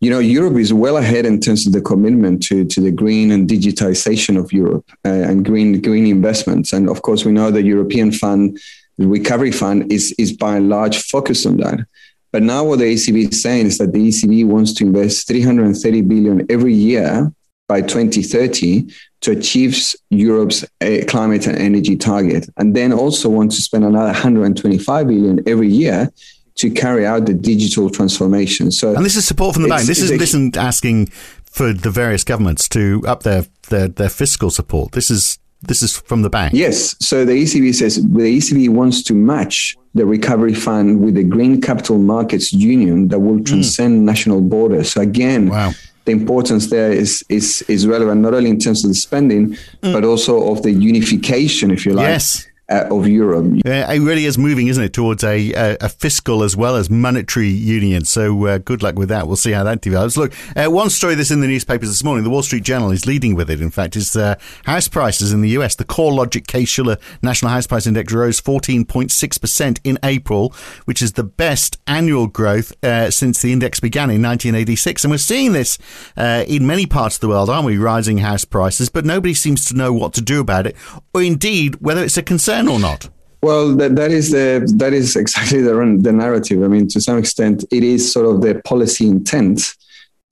you 0.00 0.10
know, 0.10 0.18
Europe 0.18 0.56
is 0.56 0.72
well 0.72 0.98
ahead 0.98 1.24
in 1.24 1.40
terms 1.40 1.66
of 1.66 1.72
the 1.72 1.80
commitment 1.80 2.42
to, 2.44 2.64
to 2.66 2.80
the 2.80 2.90
green 2.90 3.30
and 3.30 3.48
digitization 3.48 4.38
of 4.38 4.52
Europe 4.52 4.84
uh, 5.04 5.08
and 5.08 5.44
green 5.44 5.80
green 5.80 6.06
investments. 6.06 6.72
And 6.72 6.88
of 6.88 7.02
course, 7.02 7.24
we 7.24 7.32
know 7.32 7.50
the 7.50 7.62
European 7.62 8.12
Fund, 8.12 8.58
the 8.98 9.06
Recovery 9.06 9.52
Fund, 9.52 9.90
is 9.90 10.14
is 10.18 10.32
by 10.32 10.56
and 10.56 10.68
large 10.68 10.98
focused 10.98 11.46
on 11.46 11.56
that. 11.58 11.86
But 12.30 12.42
now 12.42 12.64
what 12.64 12.80
the 12.80 12.92
ECB 12.92 13.32
is 13.32 13.42
saying 13.42 13.66
is 13.66 13.78
that 13.78 13.92
the 13.92 14.08
ECB 14.08 14.44
wants 14.46 14.74
to 14.74 14.84
invest 14.84 15.26
330 15.28 16.02
billion 16.02 16.46
every 16.50 16.74
year 16.74 17.32
by 17.68 17.80
2030 17.80 18.92
to 19.22 19.30
achieve 19.30 19.76
Europe's 20.10 20.62
uh, 20.82 20.98
climate 21.08 21.46
and 21.46 21.56
energy 21.56 21.96
target, 21.96 22.48
and 22.58 22.76
then 22.76 22.92
also 22.92 23.30
wants 23.30 23.56
to 23.56 23.62
spend 23.62 23.84
another 23.84 24.12
125 24.12 25.08
billion 25.08 25.48
every 25.48 25.68
year 25.68 26.12
to 26.56 26.70
carry 26.70 27.06
out 27.06 27.26
the 27.26 27.34
digital 27.34 27.90
transformation. 27.90 28.70
So, 28.70 28.94
and 28.94 29.04
this 29.04 29.16
is 29.16 29.26
support 29.26 29.54
from 29.54 29.62
the 29.62 29.68
bank. 29.68 29.86
This 29.86 30.00
isn't, 30.00 30.18
this 30.18 30.30
isn't 30.30 30.56
asking 30.56 31.06
for 31.44 31.72
the 31.72 31.90
various 31.90 32.24
governments 32.24 32.68
to 32.70 33.02
up 33.06 33.22
their, 33.22 33.46
their 33.68 33.88
their 33.88 34.08
fiscal 34.08 34.50
support. 34.50 34.92
This 34.92 35.10
is 35.10 35.38
this 35.62 35.82
is 35.82 35.96
from 35.96 36.22
the 36.22 36.30
bank. 36.30 36.52
Yes. 36.54 36.96
So 37.04 37.24
the 37.24 37.32
ECB 37.32 37.74
says 37.74 37.96
the 37.96 38.38
ECB 38.38 38.68
wants 38.70 39.02
to 39.04 39.14
match 39.14 39.76
the 39.94 40.06
recovery 40.06 40.54
fund 40.54 41.00
with 41.00 41.14
the 41.14 41.24
green 41.24 41.60
capital 41.60 41.98
markets 41.98 42.52
union 42.52 43.08
that 43.08 43.18
will 43.18 43.38
hmm. 43.38 43.44
transcend 43.44 44.02
mm. 44.02 44.04
national 44.04 44.42
borders. 44.42 44.92
So 44.92 45.00
again, 45.00 45.48
wow. 45.48 45.72
the 46.04 46.12
importance 46.12 46.68
there 46.68 46.92
is 46.92 47.24
is 47.28 47.62
is 47.68 47.86
relevant 47.86 48.22
not 48.22 48.32
only 48.32 48.50
in 48.50 48.58
terms 48.58 48.82
of 48.84 48.90
the 48.90 48.94
spending, 48.94 49.50
mm. 49.82 49.92
but 49.92 50.04
also 50.04 50.52
of 50.52 50.62
the 50.62 50.72
unification, 50.72 51.70
if 51.70 51.84
you 51.84 51.92
like. 51.92 52.06
Yes 52.06 52.46
uh, 52.68 52.86
of 52.90 53.06
Europe. 53.06 53.46
It 53.64 54.00
really 54.02 54.24
is 54.24 54.36
moving, 54.38 54.66
isn't 54.66 54.82
it, 54.82 54.92
towards 54.92 55.22
a, 55.22 55.52
a, 55.52 55.76
a 55.82 55.88
fiscal 55.88 56.42
as 56.42 56.56
well 56.56 56.76
as 56.76 56.90
monetary 56.90 57.48
union. 57.48 58.04
So 58.04 58.46
uh, 58.46 58.58
good 58.58 58.82
luck 58.82 58.96
with 58.96 59.08
that. 59.08 59.26
We'll 59.26 59.36
see 59.36 59.52
how 59.52 59.64
that 59.64 59.80
develops. 59.80 60.16
Look, 60.16 60.32
uh, 60.56 60.70
one 60.70 60.90
story 60.90 61.14
that's 61.14 61.30
in 61.30 61.40
the 61.40 61.46
newspapers 61.46 61.88
this 61.88 62.02
morning, 62.02 62.24
the 62.24 62.30
Wall 62.30 62.42
Street 62.42 62.64
Journal 62.64 62.90
is 62.90 63.06
leading 63.06 63.34
with 63.34 63.50
it, 63.50 63.60
in 63.60 63.70
fact, 63.70 63.94
is 63.94 64.16
uh, 64.16 64.34
house 64.64 64.88
prices 64.88 65.32
in 65.32 65.42
the 65.42 65.50
US. 65.50 65.76
The 65.76 65.84
CoreLogic 65.84 66.46
Case-Shiller 66.46 66.98
National 67.22 67.52
House 67.52 67.66
Price 67.66 67.86
Index 67.86 68.12
rose 68.12 68.40
14.6% 68.40 69.80
in 69.84 69.98
April, 70.02 70.54
which 70.86 71.02
is 71.02 71.12
the 71.12 71.24
best 71.24 71.78
annual 71.86 72.26
growth 72.26 72.72
uh, 72.84 73.10
since 73.10 73.42
the 73.42 73.52
index 73.52 73.78
began 73.78 74.10
in 74.10 74.22
1986. 74.22 75.04
And 75.04 75.10
we're 75.12 75.18
seeing 75.18 75.52
this 75.52 75.78
uh, 76.16 76.44
in 76.48 76.66
many 76.66 76.86
parts 76.86 77.16
of 77.16 77.20
the 77.20 77.28
world, 77.28 77.48
aren't 77.48 77.66
we? 77.66 77.78
Rising 77.78 78.18
house 78.18 78.44
prices, 78.44 78.88
but 78.88 79.04
nobody 79.04 79.34
seems 79.34 79.64
to 79.66 79.74
know 79.74 79.92
what 79.92 80.14
to 80.14 80.20
do 80.20 80.40
about 80.40 80.66
it, 80.66 80.74
or 81.14 81.22
indeed 81.22 81.76
whether 81.76 82.02
it's 82.02 82.16
a 82.16 82.22
concern 82.22 82.55
concern 82.56 82.74
or 82.74 82.80
not? 82.80 83.08
Well, 83.42 83.76
that, 83.76 83.96
that 83.96 84.10
is 84.10 84.30
the 84.30 84.72
that 84.76 84.92
is 84.92 85.14
exactly 85.16 85.60
the 85.60 85.98
the 86.00 86.12
narrative. 86.12 86.62
I 86.62 86.68
mean, 86.68 86.88
to 86.88 87.00
some 87.00 87.18
extent, 87.18 87.64
it 87.70 87.84
is 87.84 88.12
sort 88.12 88.26
of 88.26 88.42
the 88.42 88.60
policy 88.64 89.06
intent 89.06 89.74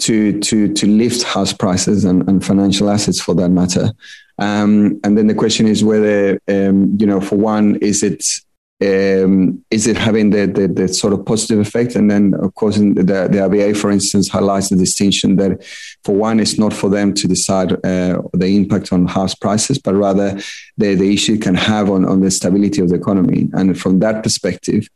to 0.00 0.40
to 0.40 0.72
to 0.72 0.86
lift 0.86 1.22
house 1.22 1.52
prices 1.52 2.04
and, 2.04 2.28
and 2.28 2.44
financial 2.44 2.90
assets 2.90 3.20
for 3.20 3.34
that 3.36 3.50
matter. 3.50 3.92
Um, 4.38 5.00
and 5.04 5.16
then 5.16 5.28
the 5.28 5.34
question 5.34 5.68
is 5.68 5.84
whether 5.84 6.40
um, 6.48 6.96
you 6.98 7.06
know, 7.06 7.20
for 7.20 7.36
one, 7.36 7.76
is 7.76 8.02
it 8.02 8.24
um, 8.82 9.64
is 9.70 9.86
it 9.86 9.96
having 9.96 10.30
the, 10.30 10.46
the, 10.46 10.66
the, 10.66 10.88
sort 10.88 11.12
of 11.12 11.24
positive 11.24 11.60
effect? 11.60 11.94
And 11.94 12.10
then, 12.10 12.34
of 12.34 12.54
course, 12.54 12.76
the, 12.76 12.84
the 12.84 13.38
RBA, 13.38 13.76
for 13.76 13.90
instance, 13.90 14.28
highlights 14.28 14.68
the 14.68 14.76
distinction 14.76 15.36
that, 15.36 15.64
for 16.02 16.14
one, 16.14 16.40
it's 16.40 16.58
not 16.58 16.72
for 16.72 16.90
them 16.90 17.14
to 17.14 17.28
decide 17.28 17.72
uh, 17.72 18.20
the 18.32 18.56
impact 18.56 18.92
on 18.92 19.06
house 19.06 19.34
prices, 19.34 19.78
but 19.78 19.94
rather 19.94 20.40
the, 20.76 20.96
the 20.96 21.14
issue 21.14 21.38
can 21.38 21.54
have 21.54 21.88
on, 21.88 22.04
on 22.04 22.20
the 22.20 22.30
stability 22.30 22.80
of 22.82 22.88
the 22.88 22.96
economy. 22.96 23.48
And 23.52 23.78
from 23.80 24.00
that 24.00 24.24
perspective, 24.24 24.88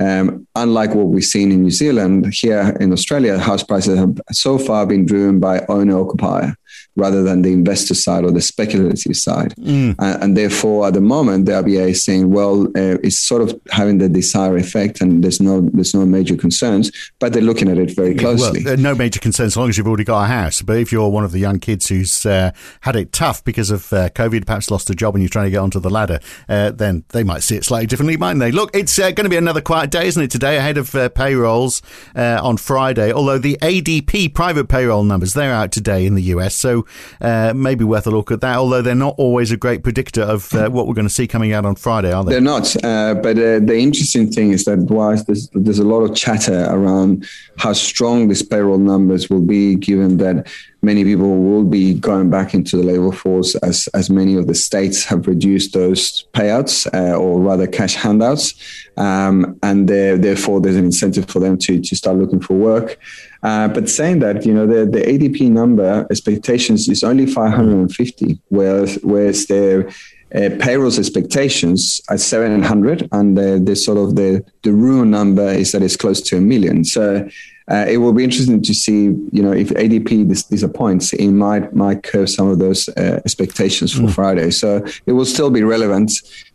um, 0.00 0.46
unlike 0.54 0.94
what 0.94 1.08
we've 1.08 1.24
seen 1.24 1.52
in 1.52 1.64
New 1.64 1.70
Zealand, 1.70 2.32
here 2.32 2.76
in 2.80 2.92
Australia, 2.92 3.38
house 3.38 3.62
prices 3.62 3.98
have 3.98 4.18
so 4.32 4.56
far 4.56 4.86
been 4.86 5.04
driven 5.04 5.38
by 5.38 5.64
owner 5.68 6.00
occupier 6.00 6.56
rather 6.98 7.22
than 7.22 7.42
the 7.42 7.52
investor 7.52 7.94
side 7.94 8.24
or 8.24 8.30
the 8.30 8.40
speculative 8.40 9.16
side. 9.16 9.54
Mm. 9.56 9.94
Uh, 9.98 10.18
and 10.20 10.36
therefore, 10.36 10.88
at 10.88 10.94
the 10.94 11.00
moment, 11.00 11.46
the 11.46 11.52
RBA 11.52 11.90
is 11.90 12.04
saying, 12.04 12.30
well, 12.30 12.66
uh, 12.68 12.98
it's 13.02 13.18
sort 13.18 13.40
of 13.40 13.58
having 13.70 13.98
the 13.98 14.08
desired 14.08 14.60
effect, 14.60 15.00
and 15.00 15.22
there's 15.22 15.40
no 15.40 15.60
there's 15.72 15.94
no 15.94 16.04
major 16.04 16.36
concerns, 16.36 16.90
but 17.20 17.32
they're 17.32 17.42
looking 17.42 17.68
at 17.68 17.78
it 17.78 17.94
very 17.94 18.14
closely. 18.14 18.64
Well, 18.64 18.76
no 18.76 18.94
major 18.94 19.20
concerns 19.20 19.52
as 19.52 19.56
long 19.56 19.68
as 19.68 19.78
you've 19.78 19.86
already 19.86 20.04
got 20.04 20.24
a 20.24 20.26
house. 20.26 20.60
But 20.60 20.78
if 20.78 20.90
you're 20.90 21.08
one 21.08 21.24
of 21.24 21.32
the 21.32 21.38
young 21.38 21.60
kids 21.60 21.88
who's 21.88 22.26
uh, 22.26 22.50
had 22.80 22.96
it 22.96 23.12
tough 23.12 23.44
because 23.44 23.70
of 23.70 23.92
uh, 23.92 24.10
COVID, 24.10 24.44
perhaps 24.46 24.70
lost 24.70 24.90
a 24.90 24.94
job, 24.94 25.14
and 25.14 25.22
you're 25.22 25.28
trying 25.28 25.46
to 25.46 25.50
get 25.50 25.58
onto 25.58 25.78
the 25.78 25.90
ladder, 25.90 26.18
uh, 26.48 26.72
then 26.72 27.04
they 27.10 27.22
might 27.22 27.42
see 27.42 27.56
it 27.56 27.64
slightly 27.64 27.86
differently, 27.86 28.16
mightn't 28.16 28.40
they? 28.40 28.50
Look, 28.50 28.74
it's 28.74 28.98
uh, 28.98 29.12
going 29.12 29.24
to 29.24 29.30
be 29.30 29.36
another 29.36 29.60
quiet 29.60 29.90
day, 29.90 30.08
isn't 30.08 30.22
it? 30.22 30.30
Today, 30.30 30.56
ahead 30.56 30.78
of 30.78 30.92
payrolls 31.14 31.80
on 32.16 32.56
Friday. 32.56 33.12
Although 33.12 33.38
the 33.38 33.56
ADP 33.62 34.34
private 34.34 34.68
payroll 34.68 35.04
numbers 35.04 35.34
they're 35.34 35.52
out 35.52 35.70
today 35.70 36.04
in 36.04 36.14
the 36.14 36.22
US, 36.22 36.54
so 36.54 36.86
uh, 37.20 37.52
maybe 37.54 37.84
worth 37.84 38.06
a 38.06 38.10
look 38.10 38.30
at 38.30 38.40
that. 38.40 38.56
Although 38.56 38.82
they're 38.82 38.94
not 38.94 39.14
always 39.18 39.50
a 39.50 39.56
great 39.56 39.82
predictor 39.82 40.22
of 40.22 40.52
uh, 40.54 40.68
what 40.70 40.86
we're 40.86 40.94
going 40.94 41.06
to 41.06 41.12
see 41.14 41.26
coming 41.26 41.52
out 41.52 41.64
on 41.64 41.74
Friday, 41.74 42.12
are 42.12 42.24
they? 42.24 42.32
They're 42.32 42.40
not. 42.40 42.74
Uh, 42.84 43.14
but 43.14 43.36
uh, 43.38 43.60
the 43.60 43.78
interesting 43.78 44.30
thing 44.30 44.52
is 44.52 44.64
that 44.64 44.78
whilst 44.78 45.26
there's, 45.26 45.48
there's 45.54 45.78
a 45.78 45.84
lot 45.84 46.02
of 46.02 46.14
chatter 46.14 46.66
around 46.70 47.26
how 47.58 47.72
strong 47.72 48.28
these 48.28 48.42
payroll 48.42 48.78
numbers 48.78 49.28
will 49.28 49.40
be, 49.40 49.74
given 49.74 50.18
that 50.18 50.46
many 50.82 51.04
people 51.04 51.42
will 51.42 51.64
be 51.64 51.94
going 51.94 52.30
back 52.30 52.54
into 52.54 52.76
the 52.76 52.82
labor 52.82 53.12
force 53.12 53.54
as, 53.56 53.88
as 53.94 54.08
many 54.10 54.36
of 54.36 54.46
the 54.46 54.54
states 54.54 55.04
have 55.04 55.26
reduced 55.26 55.74
those 55.74 56.24
payouts 56.34 56.86
uh, 56.94 57.16
or 57.16 57.40
rather 57.40 57.66
cash 57.66 57.94
handouts. 57.94 58.54
Um, 58.96 59.58
and 59.62 59.88
therefore, 59.88 60.60
there's 60.60 60.76
an 60.76 60.84
incentive 60.84 61.28
for 61.28 61.40
them 61.40 61.58
to, 61.58 61.80
to 61.80 61.96
start 61.96 62.16
looking 62.16 62.40
for 62.40 62.54
work. 62.54 62.98
Uh, 63.42 63.68
but 63.68 63.88
saying 63.88 64.20
that, 64.20 64.44
you 64.44 64.52
know, 64.52 64.66
the, 64.66 64.86
the 64.86 65.00
ADP 65.00 65.50
number 65.50 66.06
expectations 66.10 66.88
is 66.88 67.02
only 67.04 67.26
550, 67.26 68.40
whereas, 68.48 68.98
whereas 69.02 69.46
their 69.46 69.88
uh, 70.34 70.50
payrolls 70.60 70.98
expectations 70.98 72.00
are 72.08 72.18
700, 72.18 73.08
and 73.12 73.36
the, 73.38 73.60
the 73.64 73.74
sort 73.74 73.98
of 73.98 74.16
the, 74.16 74.44
the 74.62 74.72
real 74.72 75.04
number 75.04 75.48
is 75.48 75.72
that 75.72 75.82
it's 75.82 75.96
close 75.96 76.20
to 76.20 76.36
a 76.36 76.40
million. 76.40 76.84
So 76.84 77.28
uh, 77.70 77.84
it 77.86 77.98
will 77.98 78.14
be 78.14 78.24
interesting 78.24 78.62
to 78.62 78.74
see, 78.74 79.04
you 79.30 79.42
know, 79.42 79.52
if 79.52 79.68
ADP 79.68 80.28
dis- 80.28 80.44
disappoints, 80.44 81.12
it 81.12 81.28
might 81.28 81.74
might 81.74 82.02
curve 82.02 82.30
some 82.30 82.48
of 82.48 82.58
those 82.58 82.88
uh, 82.90 83.20
expectations 83.24 83.92
for 83.92 84.04
mm. 84.04 84.14
Friday. 84.14 84.50
So 84.50 84.84
it 85.04 85.12
will 85.12 85.26
still 85.26 85.50
be 85.50 85.62
relevant, 85.62 86.10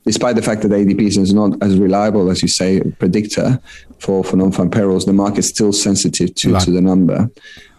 despite 0.06 0.36
the 0.36 0.42
fact 0.42 0.64
that 0.64 0.72
ADP 0.72 1.02
is 1.02 1.34
not 1.34 1.62
as 1.62 1.78
reliable 1.78 2.32
as 2.32 2.42
you 2.42 2.48
say 2.48 2.82
predictor 2.98 3.60
for 4.00 4.24
for 4.24 4.38
non-farm 4.38 4.72
payrolls. 4.72 5.06
The 5.06 5.14
market's 5.14 5.50
still 5.50 5.72
sensitive 5.72 6.34
to 6.36 6.54
right. 6.54 6.64
to 6.64 6.72
the 6.72 6.82
number. 6.82 7.30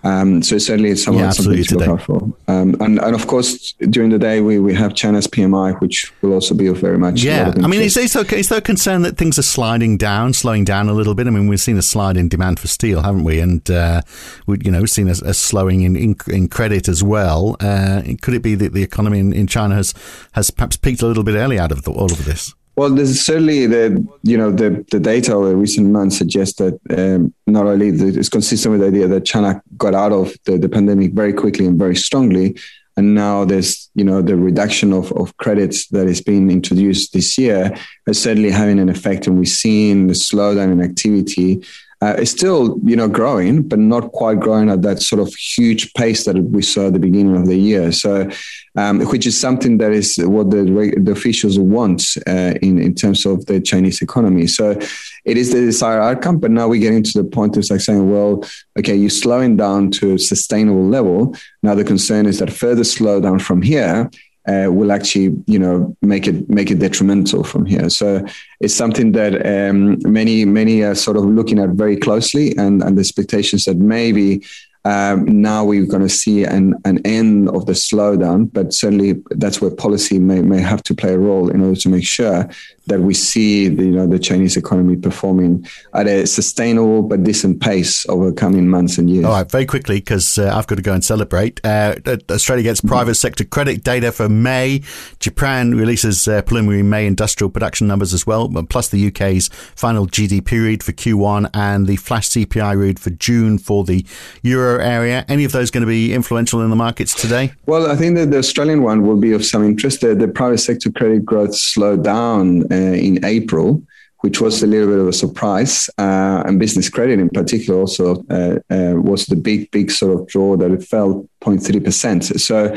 Um, 0.04 0.42
so 0.42 0.58
certainly 0.58 0.90
it's 0.90 1.02
something, 1.02 1.25
yeah, 1.25 1.30
something 1.30 1.64
to 1.64 1.78
look 1.78 1.88
out 1.88 2.02
for. 2.02 2.23
Um, 2.46 2.76
and, 2.80 3.00
and 3.00 3.14
of 3.14 3.26
course, 3.26 3.73
during 3.73 4.11
the 4.11 4.18
day, 4.18 4.42
we, 4.42 4.58
we 4.58 4.75
have 4.75 4.94
China's 4.94 5.26
PMI, 5.26 5.80
which 5.80 6.12
will 6.20 6.34
also 6.34 6.54
be 6.54 6.66
of 6.66 6.76
very 6.76 6.99
much. 6.99 7.23
Yeah. 7.23 7.54
I 7.62 7.66
mean, 7.66 7.80
is, 7.80 7.96
is, 7.96 8.12
there, 8.12 8.25
is 8.34 8.50
there 8.50 8.58
a 8.58 8.62
concern 8.62 9.02
that 9.02 9.16
things 9.16 9.38
are 9.38 9.42
sliding 9.42 9.96
down, 9.96 10.34
slowing 10.34 10.64
down 10.64 10.88
a 10.88 10.92
little 10.92 11.14
bit? 11.14 11.26
I 11.26 11.30
mean, 11.30 11.49
we've 11.49 11.61
seen 11.61 11.78
a 11.78 11.82
slide 11.82 12.18
in 12.18 12.28
demand 12.28 12.61
for 12.61 12.68
steel, 12.68 13.02
haven't 13.02 13.25
we? 13.25 13.40
And, 13.40 13.68
uh, 13.70 14.02
we, 14.46 14.58
you 14.62 14.70
know, 14.70 14.80
we've 14.80 14.90
seen 14.90 15.08
a, 15.08 15.14
a 15.25 15.32
slowing 15.32 15.80
in, 15.82 15.96
in, 15.96 16.16
in, 16.26 16.49
credit 16.49 16.87
as 16.87 17.02
well. 17.02 17.56
Uh, 17.61 18.02
could 18.20 18.34
it 18.34 18.42
be 18.42 18.54
that 18.56 18.75
the 18.75 18.82
economy 18.82 19.18
in, 19.18 19.32
in 19.32 19.46
China 19.46 19.75
has, 19.75 19.94
has 20.32 20.50
perhaps 20.50 20.76
peaked 20.76 21.00
a 21.00 21.06
little 21.06 21.25
bit 21.25 21.34
early 21.34 21.58
out 21.58 21.73
of 21.73 21.82
the, 21.84 21.90
all 21.90 22.12
of 22.12 22.26
this? 22.26 22.54
Well, 22.76 22.90
there's 22.90 23.21
certainly 23.21 23.66
the 23.66 24.04
you 24.23 24.37
know 24.37 24.50
the 24.50 24.85
the 24.90 24.99
data 24.99 25.33
over 25.33 25.49
the 25.49 25.57
recent 25.57 25.90
months 25.90 26.19
suggests 26.19 26.59
that 26.59 26.78
um, 26.90 27.33
not 27.47 27.66
only 27.66 27.88
it's 27.88 28.28
consistent 28.28 28.73
with 28.73 28.81
the 28.81 28.88
idea 28.88 29.07
that 29.07 29.25
China 29.25 29.62
got 29.76 29.95
out 29.95 30.12
of 30.12 30.35
the, 30.45 30.59
the 30.59 30.69
pandemic 30.69 31.12
very 31.12 31.33
quickly 31.33 31.66
and 31.66 31.78
very 31.78 31.95
strongly, 31.95 32.57
and 32.97 33.14
now 33.14 33.45
there's 33.45 33.90
you 33.95 34.04
know 34.04 34.23
the 34.23 34.37
reduction 34.37 34.93
of, 34.93 35.12
of 35.12 35.37
credits 35.37 35.87
that 35.88 36.09
is 36.09 36.21
being 36.21 36.50
introduced 36.50 37.12
this 37.12 37.38
year 37.38 37.76
is 38.09 38.21
certainly 38.21 38.50
having 38.50 38.81
an 38.81 38.88
effect, 38.88 39.28
and 39.28 39.38
we're 39.38 39.45
seeing 39.45 40.09
the 40.09 40.14
slowdown 40.14 40.73
in 40.73 40.83
activity 40.83 41.64
uh, 42.04 42.14
it's 42.18 42.30
still 42.30 42.78
you 42.84 42.96
know 42.96 43.08
growing, 43.08 43.62
but 43.62 43.78
not 43.78 44.12
quite 44.12 44.38
growing 44.38 44.68
at 44.68 44.82
that 44.82 45.00
sort 45.00 45.23
of 45.23 45.34
huge 45.34 45.94
pace 45.94 46.26
that 46.26 46.37
we 46.37 46.61
saw 46.61 46.88
at 46.88 46.92
the 46.92 46.99
beginning 46.99 47.34
of 47.34 47.46
the 47.46 47.56
year. 47.56 47.92
So, 47.92 48.28
um, 48.76 49.00
which 49.06 49.26
is 49.26 49.40
something 49.40 49.78
that 49.78 49.92
is 49.92 50.18
what 50.18 50.50
the, 50.50 50.62
the 50.99 51.12
officials 51.12 51.58
want 51.58 52.02
uh, 52.26 52.52
in 52.61 52.78
in 52.78 52.94
terms 52.94 53.25
of 53.25 53.46
the 53.46 53.58
Chinese 53.58 54.02
economy. 54.02 54.46
So, 54.49 54.78
it 55.25 55.37
is 55.38 55.52
the 55.52 55.61
desired 55.61 56.02
outcome. 56.02 56.38
But 56.40 56.50
now 56.50 56.68
we're 56.68 56.87
getting 56.87 57.04
to 57.04 57.23
the 57.23 57.28
point 57.28 57.56
of 57.56 57.70
like 57.70 57.80
saying, 57.80 58.11
well, 58.11 58.44
okay, 58.78 58.94
you're 58.94 59.08
slowing 59.25 59.56
down 59.56 59.90
to 59.92 60.14
a 60.14 60.18
sustainable 60.18 60.87
level. 60.87 61.34
Now 61.62 61.75
the 61.75 61.84
concern 61.84 62.26
is 62.26 62.38
that 62.40 62.52
further 62.52 62.82
slowdown 62.82 63.40
from 63.40 63.62
here 63.62 64.11
uh, 64.47 64.69
will 64.71 64.93
actually, 64.93 65.37
you 65.47 65.59
know, 65.59 65.97
make 66.03 66.27
it 66.27 66.49
make 66.49 66.71
it 66.71 66.79
detrimental 66.79 67.45
from 67.45 67.65
here. 67.67 67.89
So 67.91 68.25
it's 68.61 68.75
something 68.75 69.13
that 69.13 69.35
um, 69.47 69.99
many 70.05 70.45
many 70.45 70.83
are 70.83 70.95
sort 70.95 71.17
of 71.17 71.25
looking 71.25 71.59
at 71.59 71.71
very 71.71 71.97
closely, 71.97 72.57
and 72.57 72.83
and 72.83 72.97
the 72.97 73.01
expectations 73.01 73.65
that 73.65 73.77
maybe 73.77 74.43
um, 74.85 75.25
now 75.41 75.65
we're 75.65 75.87
going 75.87 76.03
to 76.03 76.11
see 76.11 76.45
an, 76.45 76.75
an 76.85 77.01
end 77.07 77.49
of 77.49 77.65
the 77.65 77.73
slowdown, 77.73 78.53
but 78.53 78.75
certainly 78.75 79.23
that's 79.31 79.61
where 79.61 79.71
policy 79.71 80.19
may, 80.19 80.43
may 80.43 80.61
have 80.61 80.83
to 80.83 80.95
play 80.95 81.15
a 81.15 81.19
role 81.19 81.49
in 81.49 81.63
order 81.63 81.81
to 81.81 81.89
make 81.89 82.05
sure 82.05 82.49
that 82.87 83.00
we 83.00 83.14
see 83.14 83.69
the, 83.69 83.85
you 83.85 83.91
know, 83.91 84.07
the 84.07 84.19
Chinese 84.19 84.57
economy 84.57 84.97
performing 84.97 85.67
at 85.95 86.07
a 86.07 86.26
sustainable 86.26 87.03
but 87.03 87.23
decent 87.25 87.61
pace 87.61 88.07
over 88.09 88.33
coming 88.33 88.69
months 88.69 88.99
and 88.99 89.09
years. 89.09 89.25
All 89.25 89.33
right, 89.33 89.50
very 89.50 89.67
quickly, 89.67 89.97
because 89.97 90.38
uh, 90.38 90.53
I've 90.55 90.67
got 90.67 90.76
to 90.76 90.83
go 90.83 90.93
and 90.93 91.05
celebrate. 91.05 91.61
Uh, 91.64 91.97
Australia 92.31 92.64
gets 92.64 92.81
private 92.81 93.14
sector 93.14 93.45
credit 93.45 93.83
data 93.85 94.12
for 94.12 94.29
May. 94.29 94.83
Japan 95.19 95.75
releases 95.75 96.29
uh, 96.29 96.43
preliminary 96.43 96.83
May 96.83 97.07
industrial 97.07 97.50
production 97.50 97.87
numbers 97.87 98.12
as 98.12 98.26
well, 98.26 98.50
plus 98.69 98.88
the 98.88 99.07
UK's 99.09 99.49
final 99.75 100.07
GDP 100.07 100.62
read 100.62 100.83
for 100.83 100.93
Q1 100.93 101.50
and 101.55 101.87
the 101.87 101.97
flash 101.97 102.29
CPI 102.31 102.76
read 102.76 102.99
for 102.99 103.11
June 103.11 103.59
for 103.59 103.85
the 103.85 104.05
Euro 104.43 104.83
area. 104.83 105.25
Any 105.29 105.45
of 105.45 105.53
those 105.53 105.71
going 105.71 105.83
to 105.83 105.87
be 105.87 106.12
influential 106.12 106.61
in 106.61 106.71
the 106.71 106.76
markets 106.76 107.14
today? 107.14 107.53
Well, 107.67 107.91
I 107.91 107.97
think 107.97 108.17
that 108.17 108.31
the 108.31 108.38
Australian 108.38 108.83
one 108.83 109.07
will 109.07 109.17
be 109.17 109.33
of 109.33 109.45
some 109.45 109.64
interest. 109.64 110.00
The, 110.00 110.14
the 110.14 110.29
private 110.29 110.59
sector 110.59 110.91
credit 110.91 111.25
growth 111.25 111.55
slowed 111.55 112.05
down 112.05 112.64
in 112.75 113.25
April, 113.25 113.83
which 114.21 114.40
was 114.40 114.62
a 114.62 114.66
little 114.66 114.88
bit 114.88 114.99
of 114.99 115.09
a 115.09 115.12
surprise. 115.12 115.88
Uh, 115.99 116.43
and 116.47 116.59
business 116.59 116.88
credit 116.88 117.19
in 117.19 117.28
particular 117.28 117.81
also 117.81 118.14
uh, 118.31 118.59
was 118.97 119.26
the 119.26 119.37
big, 119.37 119.71
big 119.71 119.90
sort 119.90 120.19
of 120.19 120.26
draw 120.28 120.57
that 120.57 120.71
it 120.71 120.83
fell 120.83 121.28
0.3%. 121.43 122.40
So 122.40 122.75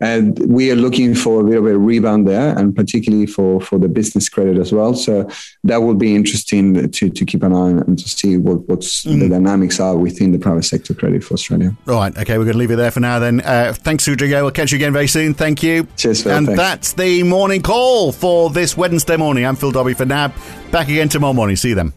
and 0.00 0.38
we 0.46 0.70
are 0.70 0.76
looking 0.76 1.14
for 1.14 1.40
a 1.40 1.44
bit 1.44 1.58
of 1.58 1.66
a 1.66 1.76
rebound 1.76 2.26
there, 2.26 2.58
and 2.58 2.74
particularly 2.74 3.26
for, 3.26 3.60
for 3.60 3.78
the 3.78 3.88
business 3.88 4.28
credit 4.28 4.58
as 4.58 4.72
well. 4.72 4.94
So 4.94 5.28
that 5.64 5.78
will 5.78 5.94
be 5.94 6.14
interesting 6.14 6.90
to, 6.90 7.10
to 7.10 7.24
keep 7.24 7.42
an 7.42 7.52
eye 7.52 7.56
on 7.56 7.78
and 7.80 7.98
to 7.98 8.08
see 8.08 8.36
what 8.36 8.68
what's 8.68 9.04
mm. 9.04 9.20
the 9.20 9.28
dynamics 9.28 9.78
are 9.80 9.96
within 9.96 10.32
the 10.32 10.38
private 10.38 10.64
sector 10.64 10.94
credit 10.94 11.22
for 11.22 11.34
Australia. 11.34 11.76
Right. 11.84 12.16
Okay. 12.16 12.38
We're 12.38 12.44
going 12.44 12.54
to 12.54 12.58
leave 12.58 12.70
it 12.70 12.76
there 12.76 12.90
for 12.90 13.00
now 13.00 13.18
then. 13.18 13.40
Uh, 13.40 13.74
thanks, 13.76 14.08
Rodrigo. 14.08 14.42
We'll 14.42 14.52
catch 14.52 14.72
you 14.72 14.76
again 14.76 14.92
very 14.92 15.08
soon. 15.08 15.34
Thank 15.34 15.62
you. 15.62 15.86
Cheers, 15.96 16.22
Phil. 16.22 16.32
And 16.32 16.46
thanks. 16.46 16.58
that's 16.58 16.92
the 16.94 17.22
morning 17.22 17.62
call 17.62 18.12
for 18.12 18.50
this 18.50 18.76
Wednesday 18.76 19.16
morning. 19.16 19.44
I'm 19.44 19.56
Phil 19.56 19.70
Dobbie 19.70 19.94
for 19.94 20.06
NAB. 20.06 20.32
Back 20.70 20.88
again 20.88 21.08
tomorrow 21.08 21.34
morning. 21.34 21.56
See 21.56 21.70
you 21.70 21.74
then. 21.74 21.92